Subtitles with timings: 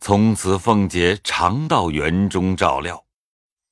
[0.00, 3.04] 从此凤姐常到园中照料。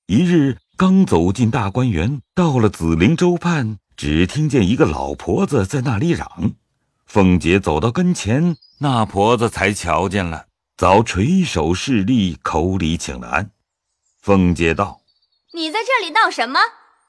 [0.07, 6.53] 一日，刚走进大观园，到了紫菱洲畔，只听见一个老婆子在那里嚷。
[7.07, 13.51] 凤姐走到跟前，那婆子才瞧见了，早垂手侍立，口里请了安。
[14.21, 15.01] 凤姐道
[15.55, 16.59] ：“你在这里闹什么？”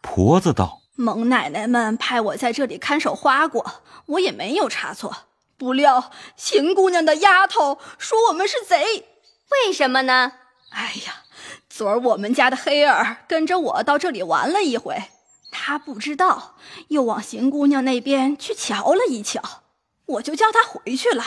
[0.02, 5.16] 婆子道：“蒙奶奶们派我在这里看守花果，我也没有差错。
[5.58, 9.08] 不料邢姑娘的丫头说我们是贼，
[9.50, 10.34] 为什么呢？
[10.72, 11.24] 哎呀！”
[11.70, 15.12] 昨儿我们家的黑儿跟着我到这里玩了一回，
[15.52, 16.56] 他不知道，
[16.88, 19.62] 又往邢姑娘那边去瞧了一瞧，
[20.08, 21.24] 我就叫他回去了。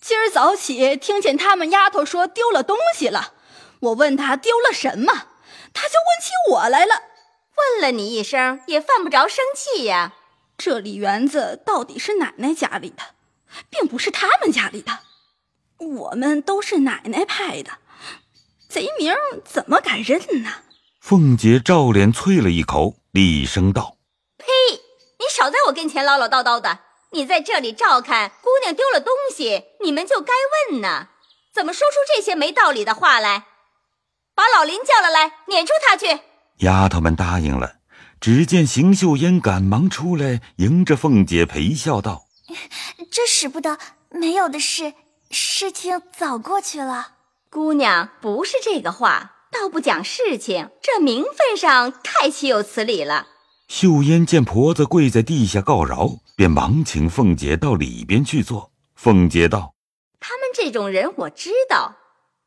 [0.00, 3.34] 今儿早起听见他们丫头说丢了东西了，
[3.78, 5.12] 我问他丢了什么，
[5.72, 7.02] 他就问起我来了。
[7.56, 10.14] 问了你一声也犯不着生气呀。
[10.58, 13.02] 这里园子到底是奶奶家里的，
[13.70, 15.00] 并不是他们家里的，
[15.78, 17.78] 我们都是奶奶派的。
[18.68, 19.14] 贼名
[19.44, 20.50] 怎么敢认呢？
[21.00, 23.96] 凤姐照脸啐了一口，厉声道
[24.36, 24.46] ：“呸！
[25.18, 26.80] 你少在我跟前唠唠叨叨的！
[27.12, 30.32] 你在这里照看姑娘丢了东西，你们就该
[30.70, 31.08] 问呢。
[31.54, 33.46] 怎么说出这些没道理的话来？
[34.34, 36.20] 把老林叫了来，撵出他去。”
[36.66, 37.76] 丫头们答应了。
[38.20, 42.25] 只见邢秀烟赶忙出来，迎着凤姐陪笑道
[43.10, 43.78] ：“这使不得，
[44.10, 44.94] 没有的事，
[45.30, 47.14] 事情早过去了。”
[47.50, 53.28] 姑娘不是这个话，倒不讲事情，这名分上太岂有此理了。
[53.68, 58.70] 秀烟见婆子跪在地下告饶，便忙请凤姐到里边去坐。
[58.94, 59.74] 凤姐道
[60.20, 61.96] ：“他们这种人我知道，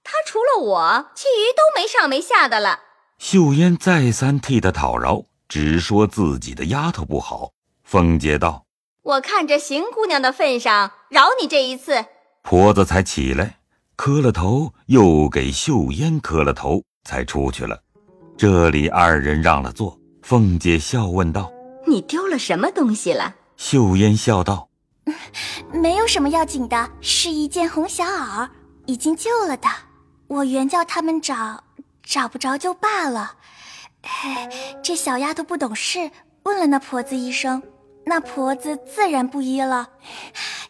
[0.03, 2.79] 他除了我，其余都没上没下的了。”
[3.17, 7.51] 秀烟再三替他讨饶，只说自己的丫头不好。
[7.83, 8.65] 凤姐道
[9.01, 12.05] ：“我看着邢姑娘的份上，饶你这一次。”
[12.43, 13.57] 婆子才起来。
[13.95, 17.77] 磕了头，又给秀烟磕了头，才出去了。
[18.37, 21.51] 这里二人让了座，凤姐笑问道
[21.85, 24.69] ：“你丢了什么东西了？”秀烟笑道
[25.73, 28.49] ：“没有什么要紧的，是一件红小袄，
[28.85, 29.67] 已经旧了的。
[30.27, 31.65] 我原叫他们找，
[32.01, 33.33] 找不着就罢了。
[34.81, 36.09] 这小丫头不懂事，
[36.43, 37.61] 问了那婆子一声，
[38.09, 39.87] 那婆子自然不依了。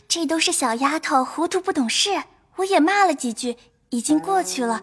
[0.07, 2.11] 这都是小丫头糊涂不懂事。”
[2.59, 3.55] 我也骂了几句，
[3.89, 4.81] 已经过去了，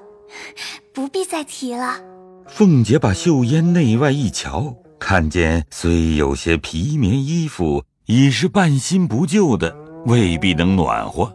[0.95, 2.01] 不必再提了。
[2.49, 11.31] 凤姐把秀烟内外一瞧，看见虽有些皮棉衣服，已是半新不旧的，未必能暖和。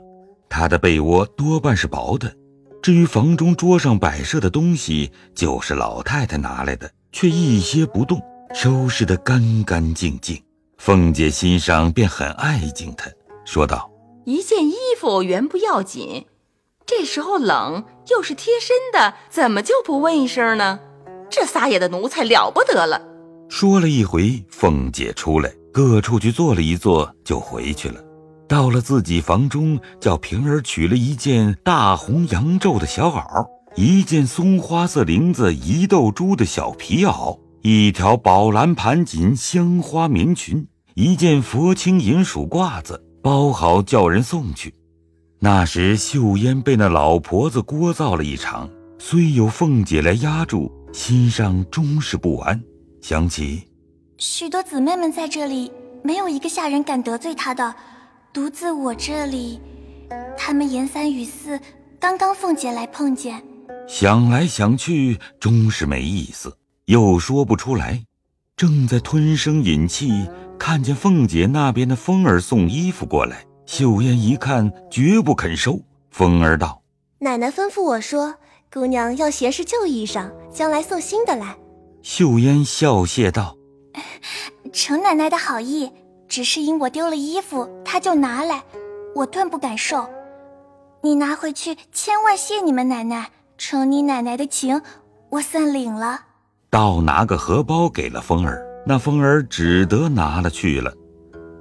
[0.49, 2.33] 她的被窝多半是薄的，
[2.81, 8.19] 至于房中桌上摆设的东西，就是老太太拿来的，却一些不动，
[8.55, 10.41] 收拾得干干净净。
[10.83, 13.07] 凤姐心上便很爱敬他，
[13.45, 13.91] 说道
[14.25, 16.25] ：“一件衣服原不要紧。”
[16.87, 20.79] 这时候冷又是贴身的，怎么就不问一声呢？
[21.29, 22.99] 这撒野的奴才了不得了。
[23.47, 28.03] 说了一回，凤姐出来，各处去坐了一坐，就回去了。
[28.47, 44.73] 到了自己房中，叫平儿取了一件大红羊皱的小袄，一件松花色绫子一豆珠的小皮袄，一条宝蓝盘锦香花棉裙，一件佛青银鼠褂子，包好叫人送去。
[45.39, 48.67] 那时秀烟被那老婆子聒噪了一场，
[48.97, 52.59] 虽有凤姐来压住，心上终是不安。
[52.99, 53.61] 想起
[54.17, 55.71] 许多姊妹们在这里，
[56.03, 57.75] 没有一个下人敢得罪她的，
[58.33, 59.61] 独自我这里，
[60.35, 61.59] 他们言三语四，
[61.99, 63.43] 刚刚凤姐来碰见，
[63.87, 66.55] 想来想去，终是没意思，
[66.85, 68.03] 又说不出来，
[68.57, 73.45] 正在吞声饮气，看见凤姐那边的风儿送衣服过来。
[73.65, 75.79] 秀烟一看，绝不肯收。
[76.09, 76.81] 风儿道
[77.19, 78.35] ：“奶奶吩咐我说，
[78.73, 81.55] 姑娘要携是旧衣裳，将来送新的来。”
[82.03, 83.55] 秀烟笑谢道
[84.73, 85.89] ：“程奶奶的好意，
[86.27, 88.63] 只是因我丢了衣服，她就拿来，
[89.15, 90.09] 我断不敢受。
[91.01, 94.81] 你拿回去，千万谢你们奶奶，承你奶奶的情，
[95.29, 96.25] 我算领了。”
[96.71, 100.93] 倒拿个荷包给了风儿，那风儿只得拿了去了。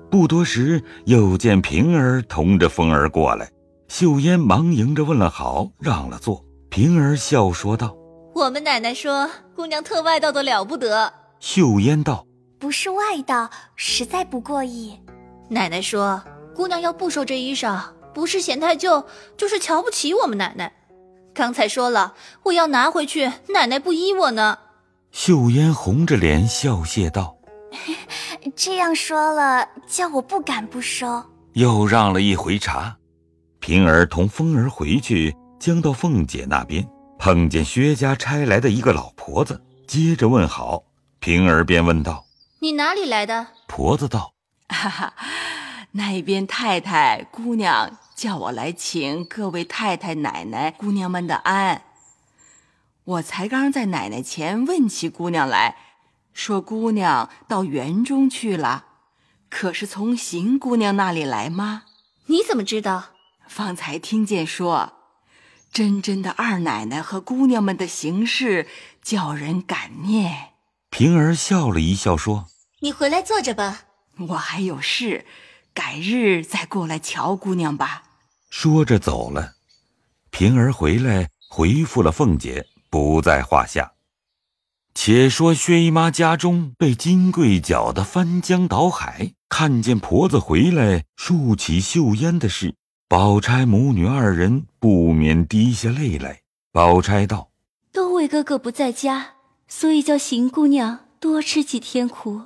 [0.08, 3.50] 不多时，又见平儿同着风儿过来，
[3.88, 6.44] 秀烟忙迎着问了好，让了座。
[6.68, 7.92] 平儿笑说道
[8.36, 12.24] ：“我们奶奶说，姑娘特外道的了不得。”秀烟道
[12.60, 14.96] ：“不是外道，实在不过意。”
[15.50, 16.22] 奶奶说
[16.54, 17.80] ：“姑娘要不收这衣裳，
[18.14, 19.04] 不是嫌太旧，
[19.36, 20.72] 就是瞧不起我们奶奶。
[21.34, 22.14] 刚才说了，
[22.44, 24.56] 我要拿回去，奶奶不依我呢。”
[25.12, 27.36] 秀烟红着脸笑谢道。
[28.56, 31.22] 这样说了，叫我不敢不收。
[31.54, 32.96] 又让了一回茶，
[33.58, 36.86] 平儿同风儿回去，将到凤姐那边，
[37.18, 40.82] 碰见薛家差来的一个老婆子，接着问好，
[41.18, 42.24] 平儿便问道
[42.60, 44.32] ：“你哪里来的？”婆子道
[44.68, 45.14] ：“哈哈，
[45.92, 51.82] 那边太太姑娘叫我来请各位太太奶奶姑娘们的安。
[53.04, 55.76] 我才刚在奶奶前问起姑娘来，
[56.32, 58.86] 说姑娘到园中去了，
[59.48, 61.84] 可是从邢姑娘那里来吗？
[62.26, 63.10] 你怎么知道？
[63.48, 64.94] 方才听见说。”
[65.72, 68.66] 真真的二奶奶和姑娘们的行事
[69.02, 70.54] 叫人感念。
[70.90, 72.48] 平儿笑了一笑，说
[72.82, 73.82] ：“你回来坐着吧，
[74.30, 75.24] 我还有事，
[75.72, 78.02] 改日再过来瞧姑娘吧。”
[78.50, 79.52] 说着走了。
[80.30, 83.92] 平儿回来回复了凤姐，不在话下。
[84.92, 92.74] 且说薛姨妈家中被金贵搅得翻江倒海，看见婆子回来，竖起袖烟的事。
[93.08, 96.40] 宝钗母女二人不免滴下泪来。
[96.72, 97.50] 宝钗道
[97.92, 99.34] ：“都为哥哥不在家，
[99.66, 102.42] 所以叫邢姑娘多吃几天苦。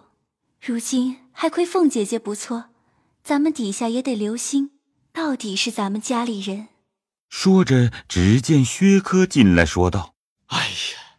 [0.60, 2.66] 如今还亏凤姐姐不错，
[3.22, 4.70] 咱们底下也得留心，
[5.12, 6.68] 到底是咱们家里人。”
[7.28, 10.13] 说着，只见薛科进来，说道
[10.46, 11.18] ：“哎呀，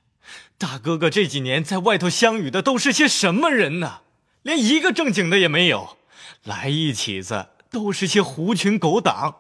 [0.58, 4.02] 大哥哥这几年在外头相遇的都是些什么人呢？
[4.44, 5.98] 连一个正经的也没有，
[6.44, 9.36] 来一起子。”都是些狐群狗党，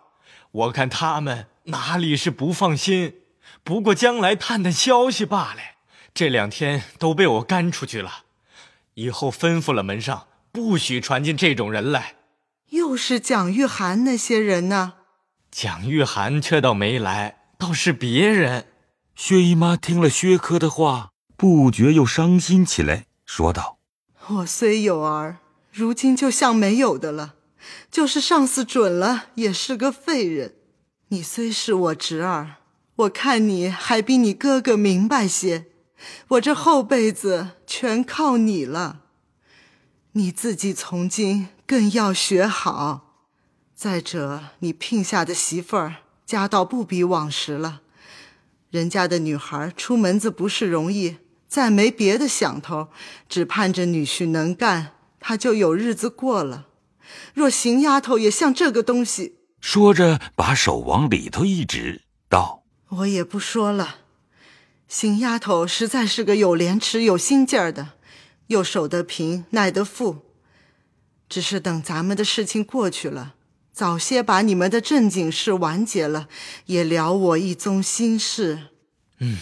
[0.52, 3.22] 我看他们哪里是不放心，
[3.64, 5.62] 不过将来探探消息罢了。
[6.14, 8.24] 这两天都被我赶出去了，
[8.96, 12.16] 以后吩咐了门上，不许传进这种人来。
[12.72, 14.96] 又是蒋玉菡那些人呢？
[15.50, 18.68] 蒋玉菡却倒没来，倒是别人。
[19.16, 23.80] 薛姨妈听了薛科的话，不觉又伤心起来，说道
[24.28, 25.38] ：“我虽有儿，
[25.72, 27.36] 如今就像没有的了。”
[27.90, 30.56] 就是上司准了，也是个废人。
[31.08, 32.58] 你虽是我侄儿，
[32.98, 35.68] 我看你还比你哥哥明白些。
[36.28, 39.00] 我这后辈子全靠你了。
[40.12, 43.24] 你自己从今更要学好。
[43.74, 45.96] 再者，你聘下的媳妇儿
[46.26, 47.82] 家道不比往时了。
[48.76, 51.16] 人家的女孩出门子不是容易，
[51.48, 52.90] 再没别的想头，
[53.30, 54.92] 只盼着女婿能干，
[55.22, 56.68] 她就有日子过了。
[57.34, 62.64] 若邢丫头也像这个东西，说着把手往里头一指，道
[63.00, 64.00] ：“我也不说了。
[64.90, 67.92] 邢丫头实在是个有廉耻、有心劲儿的，
[68.48, 70.26] 又守得平、耐得富。
[71.30, 73.36] 只是等咱们的事情过去了，
[73.76, 76.30] 早些把你们的正经事完结了，
[76.68, 78.70] 也了我一宗心事。”
[79.20, 79.40] 嗯，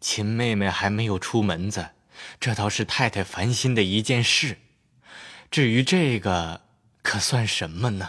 [0.00, 1.90] 秦妹妹还没有出门子，
[2.38, 4.58] 这倒是太太烦心的一件事。
[5.50, 6.60] 至于这个，
[7.02, 8.08] 可算什么呢？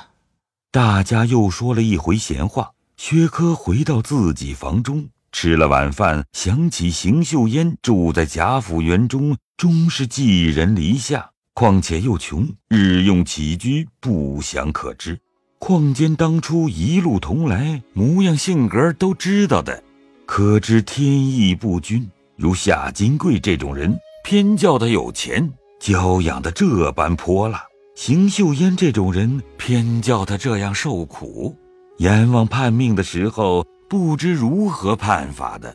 [0.71, 2.71] 大家又说了一回闲话。
[2.97, 11.31] 薛科回到自己房中，吃了晚饭，想起邢岫烟住在贾府园中，终是寄人篱下。
[11.55, 15.17] 况且又穷，日用起居不详可知。
[15.57, 19.81] 况兼当初一路同来，模样性格都知道的，
[20.25, 22.05] 可知天意不均。
[22.35, 25.49] 如夏金贵这种人，偏叫他有钱。
[25.79, 27.63] 娇养的这般泼辣，
[27.95, 31.55] 邢岫烟这种人偏叫他这样受苦。
[31.99, 35.73] 阎王判命的时候，不知如何判法的。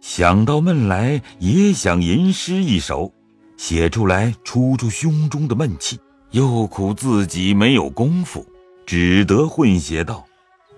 [0.00, 3.12] 想到闷来，也想吟诗一首，
[3.58, 6.00] 写出来出出胸中的闷气。
[6.30, 8.46] 又苦自己没有功夫，
[8.84, 10.26] 只得混写道：“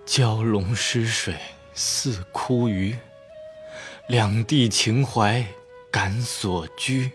[0.07, 1.35] 蛟龙失水
[1.75, 2.97] 似枯鱼，
[4.07, 5.45] 两地情怀
[5.91, 7.11] 感所居。”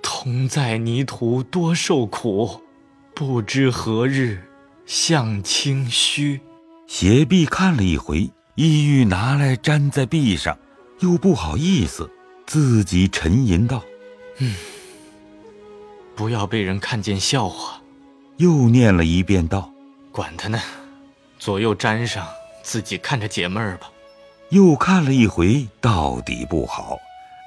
[0.00, 2.62] 同在泥土多受苦，
[3.12, 4.44] 不知何日
[4.86, 6.40] 向清虚。
[6.86, 10.56] 斜壁看了一回，意欲拿来粘在壁上，
[11.00, 12.08] 又不好意思，
[12.46, 13.82] 自己沉吟道
[14.38, 14.54] ：“嗯，
[16.14, 17.80] 不要被人看见笑话。”
[18.38, 19.70] 又念了一遍道
[20.10, 20.60] ：“管他呢，
[21.38, 22.26] 左右粘上，
[22.62, 23.90] 自己看着解闷儿吧。”
[24.50, 26.98] 又看了一回，到底不好，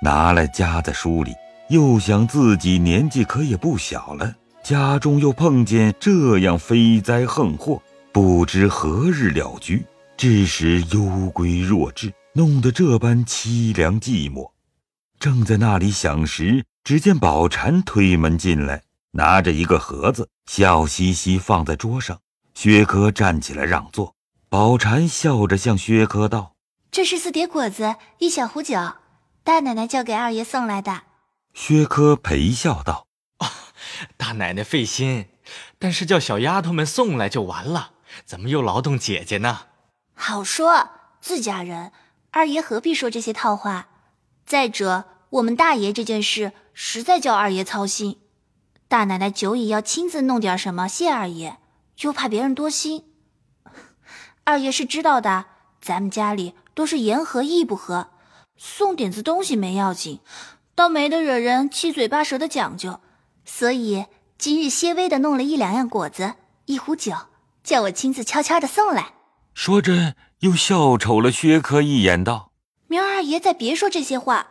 [0.01, 1.33] 拿来夹在书里。
[1.69, 7.81] 又想自己年纪可也不小了，家中又碰见这样非灾横祸，
[8.13, 14.49] 不知何日了局，致使忧归弱智，弄得这般凄凉寂寞。
[15.19, 22.21] 正在那里想时，只见宝蟾推门进来，拿着一个盒子，笑嘻嘻放在桌上。
[22.53, 24.15] 薛科站起来让座，
[24.47, 26.53] 宝蟾笑着向薛科道
[26.89, 28.79] ：“这是四碟果子，一小壶酒，
[29.43, 31.01] 大奶奶叫给二爷送来的。”
[31.53, 33.07] 薛科陪笑道
[34.15, 35.25] ：“大奶奶费心，
[35.77, 37.91] 但是叫小丫头们送来就完了，
[38.23, 39.63] 怎么又劳动姐姐呢？”
[40.15, 40.89] 好说，
[41.19, 41.91] 自家人，
[42.31, 43.89] 二爷何必说这些套话？
[44.45, 48.19] 再者，我们大爷这件事实在叫二爷操心。
[48.87, 51.57] 大奶奶久已要亲自弄点什么谢二爷，
[51.99, 53.03] 又怕别人多心。
[54.45, 55.45] 二爷是知道的，
[55.81, 58.11] 咱们家里都是言和意不和，
[58.55, 60.21] 送点子东西没要紧，
[60.73, 63.01] 倒没得惹人七嘴八舌的讲究。
[63.43, 64.05] 所以
[64.37, 67.13] 今日些微的弄了一两样果子，一壶酒，
[67.63, 69.13] 叫我亲自悄悄的送来。
[69.53, 72.51] 说着，又笑瞅了薛科一眼，道
[72.87, 74.47] ：“明儿二爷再别说这些话，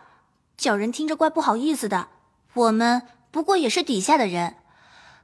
[0.57, 2.09] 叫人听着怪不好意思的。
[2.55, 4.57] 我们不过也是底下的人，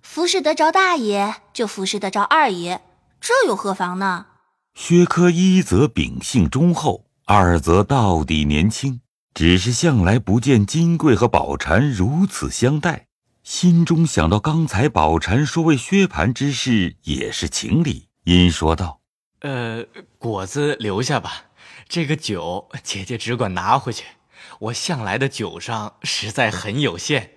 [0.03, 2.83] 服侍得着大爷，就服侍得着二爷，
[3.21, 4.27] 这又何妨呢？”
[4.75, 9.01] 薛科一则秉性忠厚，二则到底年轻，
[9.35, 13.07] 只是向来不见金贵和宝蟾如此相待。
[13.43, 19.01] 心中想到刚才宝蟾说为薛蟠之事也是情理，因说道
[19.41, 19.85] ：“呃，
[20.19, 21.47] 果子留下吧，
[21.89, 24.05] 这个酒姐姐只管拿回去。
[24.63, 27.31] 我向来的酒上实在很有限，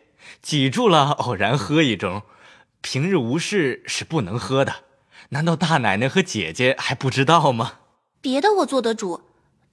[0.43, 2.21] 挤住了偶然喝一盅，
[2.81, 4.75] 平日无事是不能喝的。
[5.29, 7.79] 难道大奶奶和姐姐还不知道吗？
[8.21, 9.21] 别的我做得主，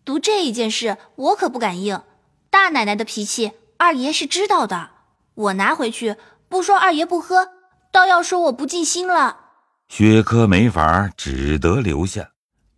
[0.02, 2.00] 独这一件事我可不敢应。
[2.48, 4.90] 大奶奶的脾气，二爷是知道的。”
[5.34, 6.16] 我拿回去，
[6.48, 7.48] 不说二爷不喝，
[7.90, 9.38] 倒要说我不尽心了。
[9.88, 12.30] 薛科没法，只得留下。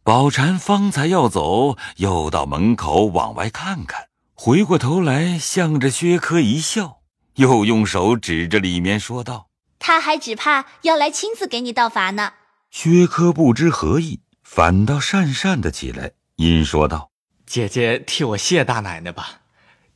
[0.02, 7.00] 宝蟾方才要走，又到门口往外看看，回过头来向着薛科一笑，
[7.36, 9.48] 又用手指着里面说道
[9.78, 12.32] ：“他还只怕要来亲自给你道罚呢。”
[12.70, 17.10] 薛科不知何意，反倒讪讪的起来，因说道
[17.46, 19.42] ：“姐姐替我谢大奶奶吧，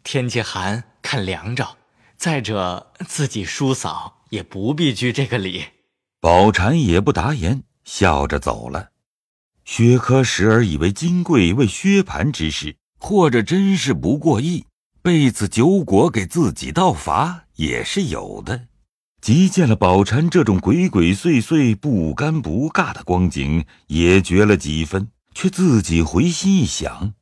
[0.04, 1.76] 天气寒，看凉着。”
[2.16, 5.64] 再者，自己叔嫂也不必拘这个礼。
[6.20, 8.88] 宝蟾也不答言，笑着走了。
[9.64, 14.66] 薛科时而以为金贵为薛蟠之事，或者真是不过意，
[15.00, 18.66] 被此酒果给自己道罚也是有的。
[19.20, 27.14] 即见了宝蟾这种鬼鬼祟祟、不尴不尬的光景，也觉了几分，却自己回心一想，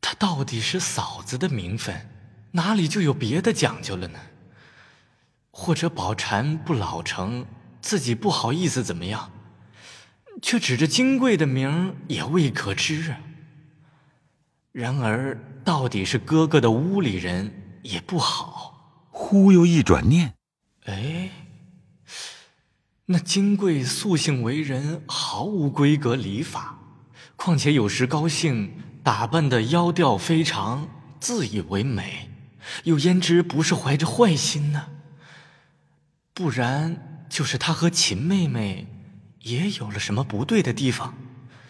[0.00, 2.10] 他到底是嫂子的名分。
[2.52, 4.18] 哪里就有别的讲究了呢？
[5.50, 7.46] 或者宝蟾不老成，
[7.80, 9.30] 自己不好意思怎么样，
[10.42, 13.20] 却指着金贵的名也未可知啊。
[14.78, 19.08] 然而到底是哥哥的屋里人也不好。
[19.10, 20.34] 忽又一转念，
[20.84, 21.30] 哎，
[23.06, 26.78] 那金贵素性为人毫无规格礼法，
[27.34, 32.30] 况且有时高兴打扮的妖调非常，自以为美。
[32.84, 34.86] 又焉知不是怀着坏心呢？
[36.32, 38.86] 不然就是他和秦妹妹
[39.40, 41.18] 也有了什么不对的地方，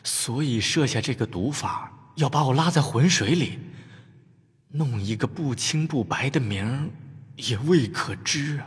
[0.05, 3.61] 所以设下这个毒法，要把我拉在浑水里，
[4.73, 6.91] 弄一个不清不白的名儿，
[7.37, 8.67] 也未可知啊。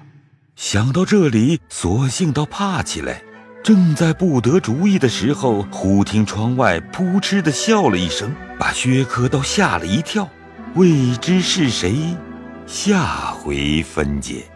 [0.55, 3.22] 想到这里，索性倒怕起来。
[3.62, 10.27] 正在不得主意的时候，忽听窗外扑哧的笑了一声，把薛科都吓了一跳。
[10.75, 12.15] 未知是谁，
[12.65, 14.50] 下回分解。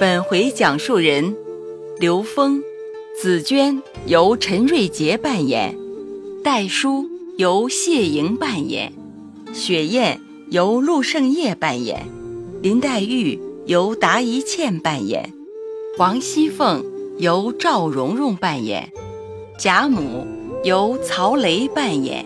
[0.00, 1.36] 本回讲述人
[1.98, 2.62] 刘峰、
[3.20, 5.76] 紫娟由陈瑞杰扮演，
[6.44, 7.04] 戴叔
[7.36, 8.92] 由谢莹扮演，
[9.52, 12.06] 雪雁由陆胜业扮演，
[12.62, 15.32] 林黛玉由达一茜扮演，
[15.98, 16.84] 王熙凤。
[17.18, 18.92] 由赵蓉蓉扮演，
[19.58, 20.24] 贾母
[20.62, 22.24] 由曹雷扮演，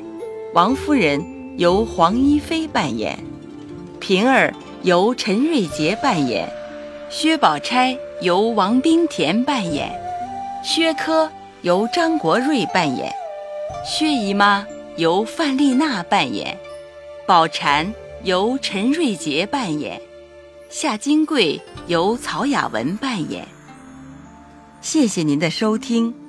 [0.52, 1.24] 王夫人
[1.56, 3.18] 由黄一飞扮演，
[3.98, 4.52] 平儿
[4.82, 6.46] 由陈瑞杰扮演，
[7.12, 9.92] 薛宝钗由王冰田扮演，
[10.64, 13.12] 薛科由张国瑞扮演，
[13.84, 14.66] 薛姨妈
[14.96, 16.56] 由范丽娜扮演，
[17.26, 17.92] 宝蟾
[18.22, 20.00] 由陈瑞杰扮演，
[20.70, 23.46] 夏金桂由曹雅文扮演。
[24.80, 26.21] 谢谢您的收听。